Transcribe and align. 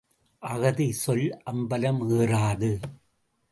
அகதி 0.43 0.87
சொல் 0.93 1.27
அம்பலம் 1.45 2.01
ஏறாது. 2.17 2.71